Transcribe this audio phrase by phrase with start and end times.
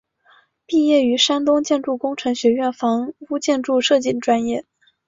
[0.65, 4.65] 毕业于山东建筑工程学院房屋建筑设计专业。